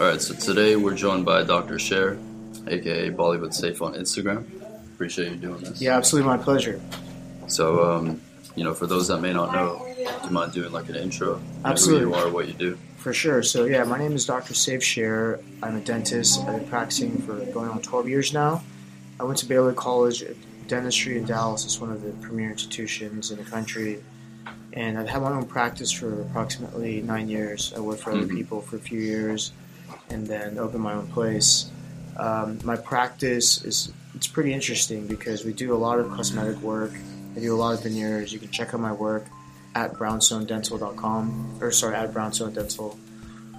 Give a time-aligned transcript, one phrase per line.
[0.00, 1.78] All right, so today we're joined by Dr.
[1.78, 2.18] Sher,
[2.66, 4.44] aka Bollywood Safe on Instagram.
[4.92, 5.80] Appreciate you doing this.
[5.80, 6.80] Yeah, absolutely, my pleasure.
[7.46, 8.20] So, um,
[8.56, 11.40] you know, for those that may not know, do you mind doing like an intro?
[11.64, 12.04] Absolutely.
[12.04, 12.78] Who you are, what you do.
[12.96, 13.42] For sure.
[13.42, 14.54] So, yeah, my name is Dr.
[14.54, 15.40] Safe Sher.
[15.62, 16.40] I'm a dentist.
[16.40, 18.62] I've been practicing for going on 12 years now.
[19.20, 20.36] I went to Baylor College of
[20.66, 21.64] Dentistry in Dallas.
[21.64, 24.02] It's one of the premier institutions in the country.
[24.74, 27.72] And I've had my own practice for approximately nine years.
[27.76, 28.36] I worked for other Mhm.
[28.36, 29.52] people for a few years
[30.10, 31.66] and then opened my own place.
[32.16, 36.92] Um, my practice is it's pretty interesting because we do a lot of cosmetic work.
[37.36, 38.32] I do a lot of veneers.
[38.32, 39.26] You can check out my work
[39.74, 42.96] at brownstonedental.com or sorry at brownstone dental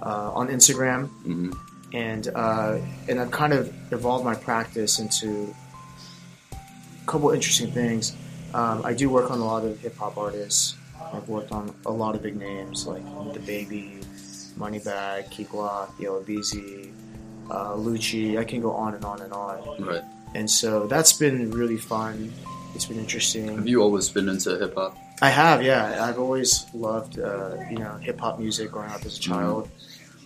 [0.02, 1.50] uh, on Instagram hmm
[1.92, 5.54] and uh, and I've kind of evolved my practice into
[6.52, 8.12] a couple interesting things.
[8.52, 10.74] Um, I do work on a lot of hip hop artists.
[11.12, 14.04] I've worked on a lot of big names like DaBaby,
[14.58, 16.90] Moneybag, Key Glock, Yella Beezy,
[17.50, 18.38] uh, Lucci.
[18.38, 19.84] I can go on and on and on.
[19.84, 20.02] Right.
[20.34, 22.32] And so that's been really fun.
[22.74, 23.56] It's been interesting.
[23.56, 24.96] Have you always been into hip hop?
[25.22, 26.04] I have, yeah.
[26.04, 29.70] I've always loved, uh, you know, hip hop music growing up as a child,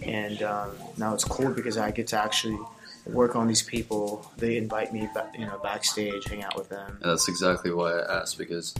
[0.03, 2.59] and um, now it's cool because I get to actually
[3.07, 4.29] work on these people.
[4.37, 6.99] They invite me, ba- you know, backstage, hang out with them.
[7.03, 8.75] And that's exactly why I asked because,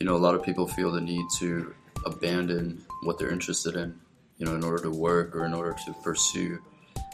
[0.00, 1.74] you know, a lot of people feel the need to
[2.06, 3.94] abandon what they're interested in,
[4.38, 6.58] you know, in order to work or in order to pursue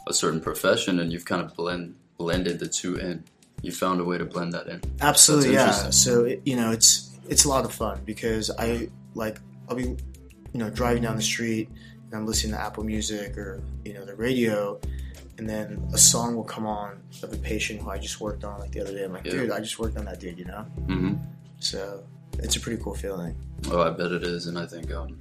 [0.07, 3.23] a certain profession, and you've kind of blend blended the two in.
[3.61, 4.81] You found a way to blend that in.
[5.01, 5.89] Absolutely, yeah.
[5.89, 9.83] So it, you know, it's it's a lot of fun because I like I'll be,
[9.83, 9.97] you
[10.53, 11.67] know, driving down the street
[12.05, 14.79] and I'm listening to Apple Music or you know the radio,
[15.37, 18.61] and then a song will come on of a patient who I just worked on
[18.61, 19.03] like the other day.
[19.03, 19.31] I'm like, Yeah.
[19.31, 20.61] dude, I just worked on that dude, you know.
[20.85, 21.15] hmm
[21.59, 22.03] So
[22.39, 23.35] it's a pretty cool feeling.
[23.71, 25.17] Oh, I bet it is, and I think, um,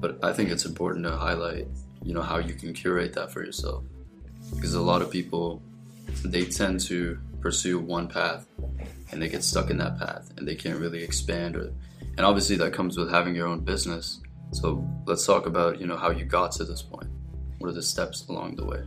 [0.00, 1.66] but I think it's important to highlight,
[2.02, 3.84] you know, how you can curate that for yourself,
[4.54, 5.62] because a lot of people,
[6.24, 8.46] they tend to pursue one path,
[9.10, 11.72] and they get stuck in that path, and they can't really expand, or,
[12.16, 14.20] and obviously that comes with having your own business.
[14.52, 17.08] So let's talk about, you know, how you got to this point.
[17.58, 18.82] What are the steps along the way?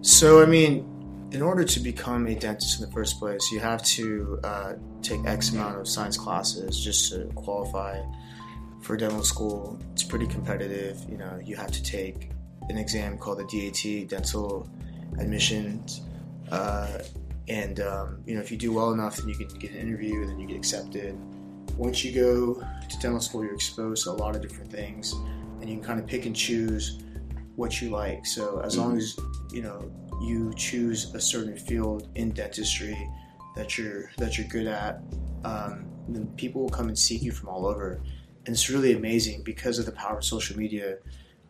[0.00, 1.01] So I mean,
[1.32, 5.24] in order to become a dentist in the first place, you have to uh, take
[5.24, 8.00] X amount of science classes just to qualify
[8.82, 9.80] for dental school.
[9.92, 11.02] It's pretty competitive.
[11.08, 12.30] You know, you have to take
[12.68, 14.68] an exam called the DAT, Dental
[15.18, 16.02] Admissions,
[16.50, 16.98] uh,
[17.48, 20.20] and um, you know, if you do well enough, then you can get an interview,
[20.20, 21.16] and then you get accepted.
[21.78, 22.54] Once you go
[22.90, 25.14] to dental school, you're exposed to a lot of different things,
[25.60, 27.00] and you can kind of pick and choose
[27.56, 28.26] what you like.
[28.26, 29.18] So as long as
[29.50, 29.90] you know
[30.22, 32.96] you choose a certain field in dentistry
[33.56, 35.02] that you're that you're good at,
[35.44, 38.00] um, then people will come and seek you from all over,
[38.46, 40.98] and it's really amazing because of the power of social media.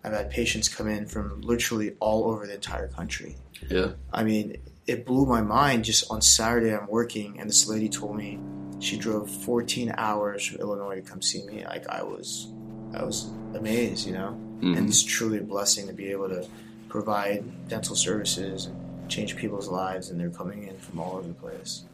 [0.05, 3.37] I've had patients come in from literally all over the entire country.
[3.69, 4.57] Yeah, I mean,
[4.89, 5.85] it blew my mind.
[5.85, 8.41] Just on Saturday, I'm working, and this lady told me
[8.81, 11.65] she drove 14 hours from Illinois to come see me.
[11.65, 12.53] Like I was,
[12.95, 14.37] I was amazed, you know.
[14.61, 14.77] Mhm.
[14.77, 16.47] And it's truly a blessing to be able to
[16.93, 21.35] provide dental services and change people's lives, and they're coming in from all over the
[21.35, 21.85] place.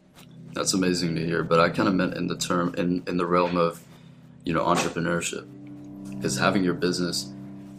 [0.53, 1.41] that's amazing to hear.
[1.41, 3.81] But I kind of meant in the term, in in the realm of,
[4.43, 5.45] you know, entrepreneurship,
[6.09, 7.31] because having your business.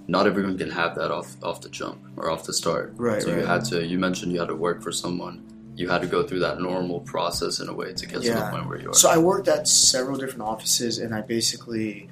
[0.08, 2.94] Not everyone can have that off off the jump or off the start.
[2.96, 3.86] Right, So you had to.
[3.86, 5.34] You mentioned you had to work for someone.
[5.76, 8.48] You had to go through that normal process in a way to get to the
[8.50, 8.94] point where you are.
[8.94, 12.08] So I worked at several different offices, and I basically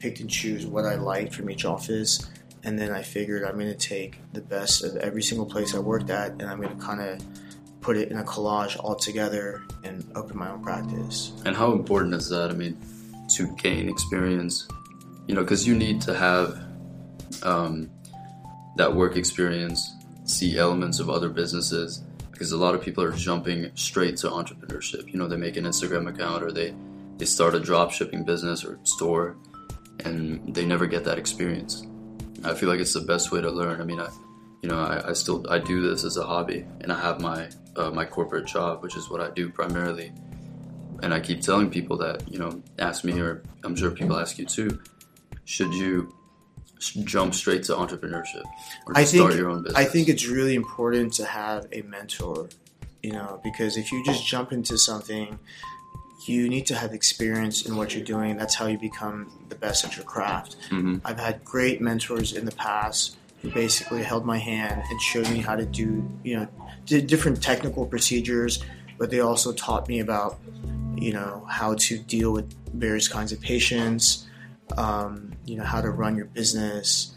[0.00, 2.26] picked and choose what I liked from each office.
[2.66, 5.78] And then I figured I'm going to take the best of every single place I
[5.78, 7.24] worked at, and I'm going to kind of
[7.80, 11.30] put it in a collage all together and open my own practice.
[11.44, 12.50] and how important is that?
[12.50, 12.76] I mean,
[13.36, 14.66] to gain experience,
[15.28, 16.60] you know, because you need to have
[17.44, 17.88] um,
[18.74, 19.88] that work experience,
[20.24, 22.02] see elements of other businesses.
[22.32, 25.10] Because a lot of people are jumping straight to entrepreneurship.
[25.10, 26.74] You know, they make an Instagram account or they
[27.16, 29.36] they start a drop shipping business or store,
[30.04, 31.86] and they never get that experience.
[32.46, 33.80] I feel like it's the best way to learn.
[33.80, 34.08] I mean, I,
[34.62, 37.48] you know, I, I still I do this as a hobby, and I have my
[37.76, 40.12] uh, my corporate job, which is what I do primarily.
[41.02, 44.38] And I keep telling people that you know, ask me, or I'm sure people ask
[44.38, 44.80] you too.
[45.44, 46.14] Should you
[47.04, 48.44] jump straight to entrepreneurship
[48.86, 49.80] or I to start think your own business?
[49.80, 52.48] I think it's really important to have a mentor,
[53.02, 55.38] you know, because if you just jump into something,
[56.24, 58.36] you need to have experience in what you're doing.
[58.36, 60.56] That's how you become the best at your craft.
[60.70, 61.00] Mhm.
[61.04, 65.38] I've had great mentors in the past who basically held my hand and showed me
[65.40, 66.48] how to do, you know,
[66.86, 68.62] different technical procedures,
[68.98, 70.38] but they also taught me about,
[70.96, 74.26] you know, how to deal with various kinds of patients,
[74.78, 77.12] um, you know, how to run your business.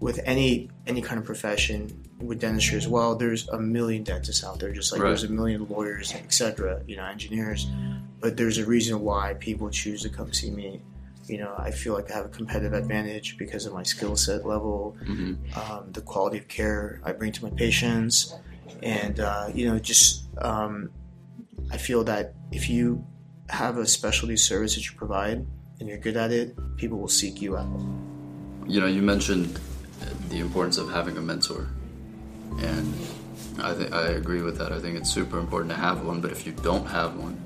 [0.00, 1.90] With any any kind of profession,
[2.20, 5.08] with dentistry as well, there's a million dentists out there, just like Right.
[5.08, 6.82] there's a million lawyers, etc.
[6.86, 7.66] You know, engineers.
[8.24, 10.80] But there's a reason why people choose to come see me.
[11.26, 14.46] You know, I feel like I have a competitive advantage because of my skill set
[14.46, 18.34] level, hmm um, the quality of care I bring to my patients,
[18.82, 20.88] and uh, you know, just um,
[21.70, 23.04] I feel that if you
[23.50, 25.46] have a specialty service that you provide
[25.78, 27.68] and you're good at it, people will seek you out.
[28.66, 29.60] You know, you mentioned
[30.30, 31.68] the importance of having a mentor,
[32.62, 32.86] and
[33.58, 34.72] I think I agree with that.
[34.72, 36.22] I think it's super important to have one.
[36.22, 37.36] But if you don't have one,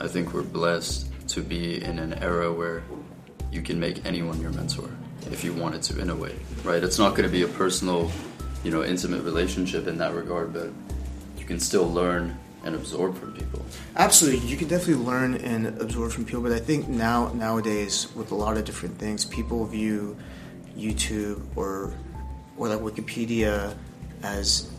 [0.00, 2.82] I think we're blessed to be in an era where
[3.50, 4.90] you can make anyone your mentor
[5.30, 6.82] if you wanted to, in a way, right?
[6.82, 8.10] It's not going to be a personal,
[8.62, 10.70] you know, intimate relationship in that regard, but
[11.38, 13.64] you can still learn and absorb from people.
[13.96, 16.42] Absolutely, you can definitely learn and absorb from people.
[16.42, 20.16] But I think now nowadays, with a lot of different things, people view
[20.76, 21.94] YouTube or
[22.56, 23.76] or like Wikipedia
[24.22, 24.70] as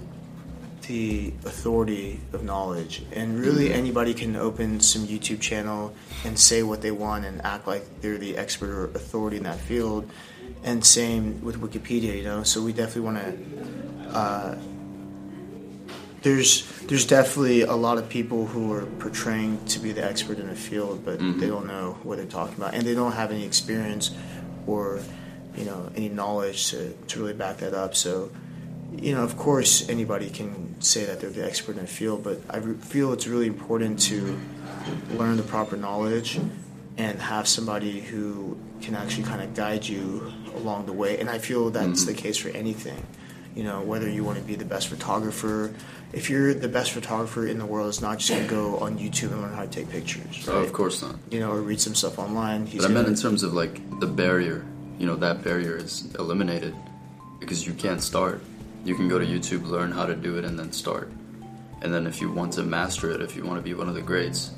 [0.87, 5.93] the authority of knowledge, and really anybody can open some YouTube channel
[6.25, 9.59] and say what they want and act like they're the expert or authority in that
[9.59, 10.09] field.
[10.63, 12.43] And same with Wikipedia, you know.
[12.43, 14.57] So we definitely want to uh,
[16.21, 20.49] there's there's definitely a lot of people who are portraying to be the expert in
[20.49, 23.45] a field, but they don't know what they're talking about, and they don't have any
[23.45, 24.11] experience
[24.65, 24.99] or
[25.55, 27.95] you know any knowledge to, to really back that up.
[27.95, 28.31] So
[28.95, 32.41] you know, of course, anybody can say that they're the expert in a field, but
[32.49, 34.39] I re- feel it's really important to
[35.11, 36.39] learn the proper knowledge
[36.97, 41.19] and have somebody who can actually kind of guide you along the way.
[41.19, 42.05] And I feel that's mm-hmm.
[42.05, 43.05] the case for anything.
[43.55, 45.73] You know, whether you want to be the best photographer,
[46.13, 48.97] if you're the best photographer in the world, it's not just going to go on
[48.97, 51.15] YouTube and learn how to take pictures, Oh, of course not.
[51.31, 52.67] You know, or read some stuff online.
[52.67, 54.63] He's But I meant in terms of like the barrier,
[54.99, 56.75] you know, that barrier is eliminated
[57.39, 58.41] because you can't start.
[58.85, 61.11] You can go to YouTube, learn how to do it, and then start.
[61.81, 63.95] And then if you want to master it, if you want to be one of
[63.95, 64.51] the greats,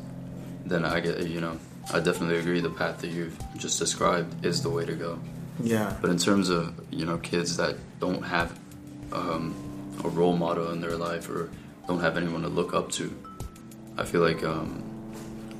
[0.66, 1.58] then I get, you know,
[1.92, 5.20] I definitely agree the path that you've just described is the way to go.
[5.62, 8.58] yeah, But in terms of, you know, kids that don't have
[9.12, 9.56] um,
[10.04, 11.50] a role model in their life or
[11.88, 13.14] don't have anyone to look up to,
[13.98, 14.84] I feel like, um,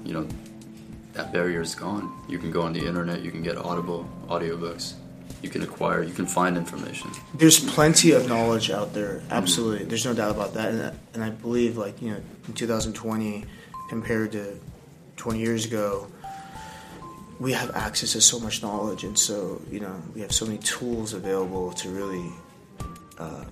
[0.06, 0.28] you know,
[1.14, 2.24] that barrier is gone.
[2.30, 4.94] You can go on the internet, you can get Audible audiobooks,
[5.42, 7.10] you can acquire, you can find information.
[7.34, 9.22] there's plenty of knowledge out there.
[9.30, 10.70] Absolutely, there's no doubt about that.
[10.70, 13.46] And, I- and I believe, like you know, in 2020
[13.90, 14.60] compared to
[15.18, 16.08] 20 years ago,
[17.40, 20.58] we have access to so much knowledge, and so you know, we have so many
[20.60, 22.30] tools available to really
[23.18, 23.46] uh,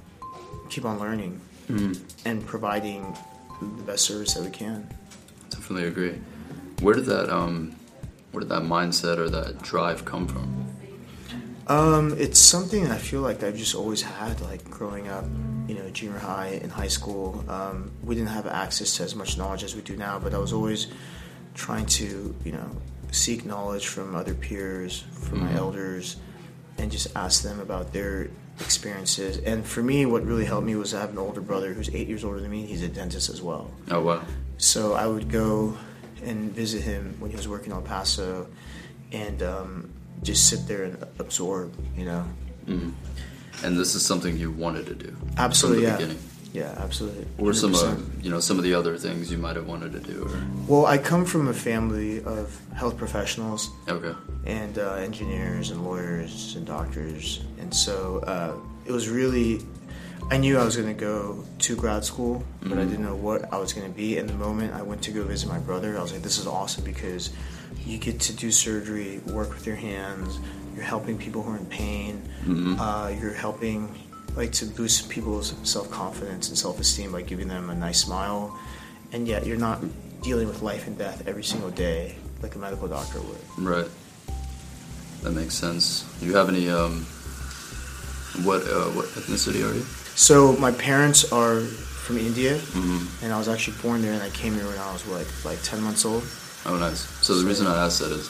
[0.70, 1.40] keep on learning
[2.26, 3.16] and providing
[3.62, 4.90] the best service that we can.
[5.50, 6.16] Definitely agree.
[6.82, 7.76] Where did that, um,
[8.32, 10.67] where did that mindset or that drive come from?
[11.68, 15.26] Um, it's something I feel like I've just always had, like growing up,
[15.68, 17.44] you know, junior high and high school.
[17.50, 20.38] Um, we didn't have access to as much knowledge as we do now, but I
[20.38, 20.88] was always
[21.56, 22.70] trying to, you know,
[23.12, 26.18] seek knowledge from other peers, from my elders,
[26.78, 28.30] and just ask them about their
[28.60, 29.38] experiences.
[29.40, 32.08] And for me, what really helped me was I have an older brother who's eight
[32.08, 32.66] years older than me.
[32.66, 33.72] He's a dentist as well.
[33.92, 34.24] Oh, wow.
[34.58, 35.78] So I would go
[36.24, 38.48] and visit him when he was working in El Paso,
[39.12, 39.94] and um,
[40.24, 41.74] just sit there and absorb.
[41.98, 42.26] You know,
[43.64, 46.20] And this is something you wanted to do absolutely, yeah, beginning.
[46.54, 47.26] yeah, absolutely.
[47.38, 49.94] What were some, uh, you know, some of the other things you might have wanted
[49.94, 50.24] to do?
[50.26, 54.14] Or Well, I come from a family of health professionals okay,
[54.46, 58.54] and uh, engineers and lawyers and doctors, and so uh,
[58.86, 59.62] it was really.
[60.30, 63.52] I knew I was going to go to grad school, but I didn't know what
[63.54, 64.18] I was going to be.
[64.18, 66.46] And the moment I went to go visit my brother, I was like, "This is
[66.46, 67.30] awesome because
[67.86, 70.38] you get to do surgery, work with your hands.
[70.76, 72.22] You're helping people who are in pain.
[72.78, 73.90] Uh, you're helping,
[74.36, 78.58] like, to boost people's self confidence and self esteem by giving them a nice smile.
[79.14, 79.82] And yet, you're not
[80.22, 83.88] dealing with life and death every single day like a medical doctor would." right.
[85.24, 86.04] That makes sense.
[86.20, 86.70] Do you have any?
[86.70, 87.06] Um,
[88.44, 89.86] what uh, what ethnicity are you?
[90.20, 92.60] So my parents are from India,
[93.22, 95.62] and I was actually born there, and I came here when I was like like
[95.62, 96.24] ten months old.
[96.66, 97.02] Oh, nice.
[97.26, 98.26] So the reason I asked that is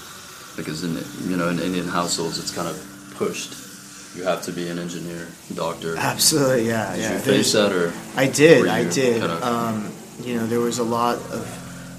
[0.58, 0.94] because in
[1.32, 2.76] you know in Indian households it's kind of
[3.16, 3.54] pushed.
[4.18, 5.96] You have to be an engineer, doctor.
[5.96, 7.14] Absolutely, yeah, Did yeah.
[7.14, 7.94] you face that or?
[8.16, 9.22] I did, I did.
[9.22, 9.92] kinda- Um,
[10.24, 11.46] you know, there was a lot of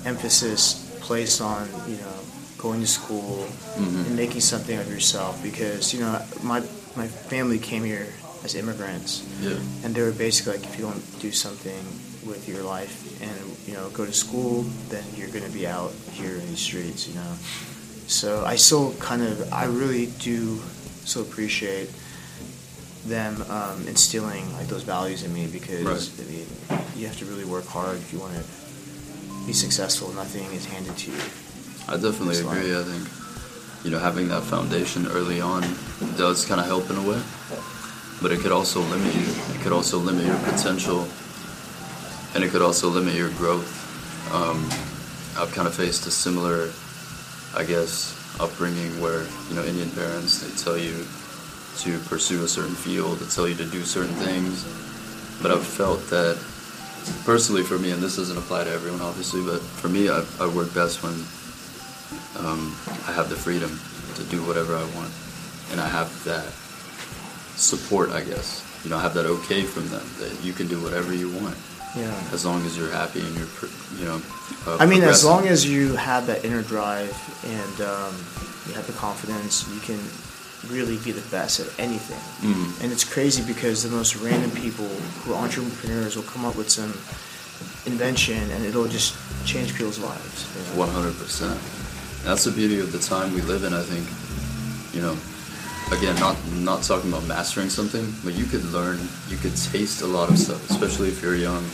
[0.05, 2.15] emphasis placed on you know
[2.59, 3.47] going to school
[3.79, 4.07] Mm-hmm.
[4.11, 6.61] and making something of yourself because you know my
[6.97, 8.09] my family came here
[8.45, 9.23] as immigrants.
[9.41, 9.59] Yeah.
[9.85, 11.83] and they were basically like, if you don't do something
[12.27, 13.33] with your life and
[13.67, 17.09] you know go to school, then you're going to be out here in these streets,
[17.09, 17.33] you know.
[18.07, 20.61] So I still kind of, I really do
[21.05, 21.91] still appreciate
[23.07, 26.27] them um, instilling like those values in me because Right.
[26.27, 26.47] I mean,
[26.97, 28.45] you have to really work hard if you want to
[29.47, 30.13] be successful.
[30.13, 31.17] Nothing is handed to you.
[31.89, 32.75] I definitely agree.
[32.75, 35.63] like- I think you know having that foundation early on
[36.17, 37.21] does kind of help in a way,
[38.21, 39.27] but it could also limit you.
[39.55, 41.07] It could also limit your potential,
[42.35, 43.75] and it could also limit your growth.
[44.33, 44.65] Um,
[45.41, 46.71] I've kind of faced a similar,
[47.57, 51.07] I guess, upbringing where you know Indian parents they tell you
[51.79, 54.65] to pursue a certain field, they tell you to do certain things,
[55.41, 56.37] but I've felt that
[57.25, 60.47] personally for me, and this doesn't apply to everyone obviously, but for me, I, I
[60.49, 61.15] work best when
[62.45, 62.75] um,
[63.07, 63.79] I have the freedom
[64.17, 65.13] to do whatever I want,
[65.71, 66.53] and I have that
[67.59, 68.11] support.
[68.11, 71.29] I guess you know, have that okay from them that you can do whatever you
[71.43, 71.57] want
[71.97, 72.15] Yeah.
[72.33, 73.49] as long as you're happy and you're,
[73.99, 74.23] you know.
[74.67, 77.11] Uh, I mean, as long as you have that inner drive
[77.45, 78.15] and um,
[78.69, 79.99] you have the confidence, you can
[80.71, 82.23] really be the best at anything.
[82.49, 82.83] Mhm.
[82.83, 84.87] And it's crazy because the most random people
[85.25, 86.93] who are entrepreneurs will come up with some
[87.87, 90.47] invention and it'll just change people's lives.
[90.57, 90.79] you know?
[90.87, 91.59] One hundred percent.
[92.25, 93.73] That's the beauty of the time we live in.
[93.73, 94.07] I think,
[94.95, 95.17] you know,
[95.93, 100.07] again, not not talking about mastering something, but you could learn, you could taste a
[100.07, 101.65] lot of stuff, especially if you're young.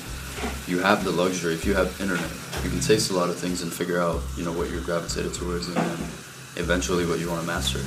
[0.67, 1.55] You have the luxury.
[1.55, 2.29] If you have internet,
[2.63, 5.33] you can taste a lot of things and figure out, you know, what you're gravitated
[5.35, 5.99] towards, and then
[6.57, 7.81] eventually what you want to master.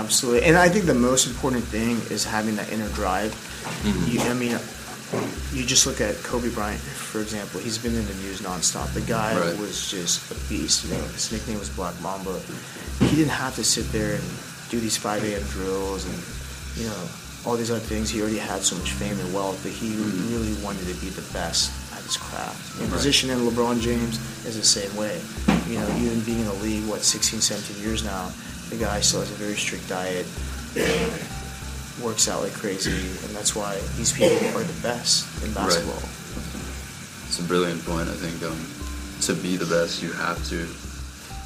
[0.00, 0.44] Absolutely.
[0.48, 3.32] And I think the most important thing is having that inner drive.
[3.82, 4.10] Mm-hmm.
[4.10, 4.56] You, I mean,
[5.52, 7.60] you just look at Kobe Bryant, for example.
[7.60, 8.94] He's been in the news nonstop.
[8.94, 9.58] The guy Right.
[9.58, 10.84] was just a beast.
[10.86, 12.38] You know, his nickname was Black Mamba.
[13.00, 14.24] He didn't have to sit there and
[14.70, 15.42] do these 5 a.m.
[15.48, 16.18] drills and,
[16.76, 17.08] you know,
[17.46, 18.10] all these other things.
[18.10, 19.96] He already had so much fame and wealth, but he
[20.28, 22.78] really wanted to be the best at his craft.
[22.80, 22.96] And Right.
[22.96, 25.20] position in LeBron James is the same way.
[25.68, 28.30] You know, even being in the league, what, 16, 17 years now,
[28.70, 30.26] the guy still has a very strict diet,
[32.02, 32.92] works out like crazy,
[33.26, 36.02] and that's why these people are the best in basketball.
[37.26, 38.08] It's a brilliant point.
[38.08, 38.58] I think um,
[39.22, 40.66] to be the best, you have to,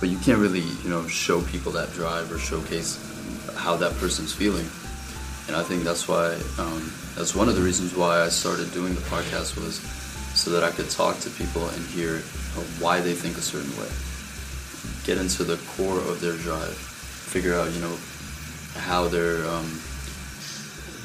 [0.00, 2.98] but you can't really, you know, show people that drive or showcase
[3.56, 4.66] how that person's feeling.
[5.48, 8.94] And I think that's why, um, that's one of the reasons why I started doing
[8.94, 9.80] the podcast was
[10.34, 12.18] so that I could talk to people and hear
[12.78, 13.90] why they think a certain way,
[15.04, 17.96] get into the core of their drive, figure out, you know,
[18.76, 19.46] how they're.
[19.46, 19.80] Um,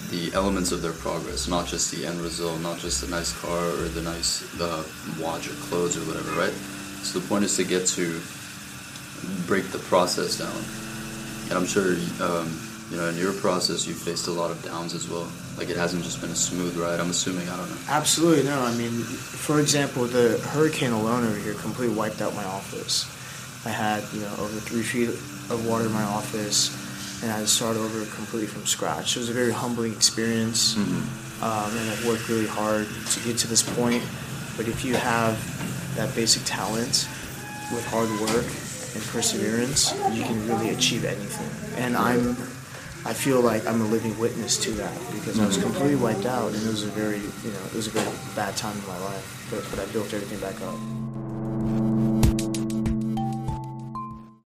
[0.09, 3.59] the elements of their progress, not just the end result, not just the nice car
[3.59, 4.83] or the nice uh,
[5.19, 6.53] watch or clothes or whatever, right?
[7.03, 8.21] So the point is to get to
[9.45, 10.86] break the process down.
[11.49, 12.47] And I'm sure, um,
[12.91, 15.27] you know, in your process, you faced a lot of downs as well.
[15.57, 16.99] Like it hasn't just been a smooth ride.
[16.99, 17.47] I'm assuming.
[17.49, 17.77] I don't know.
[17.89, 18.59] Absolutely no.
[18.61, 23.05] I mean, for example, the hurricane alone over here completely wiped out my office.
[23.65, 26.69] I had you know over three feet of water in my office,
[27.23, 29.15] and I had to start over completely from scratch.
[29.15, 31.43] It was a very humbling experience, Mm-hmm.
[31.43, 34.03] um, and I've worked really hard to get to this point.
[34.57, 35.35] But if you have
[35.95, 37.07] that basic talent
[37.73, 38.45] with hard work
[38.95, 41.83] and perseverance, you can really achieve anything.
[41.83, 42.35] And I'm
[43.05, 45.67] I feel like I'm a living witness to that because I was mm-hmm.
[45.67, 48.57] completely wiped out, and it was a very, you know, it was a very bad
[48.57, 49.47] time in my life.
[49.49, 51.06] But, but I built everything back up.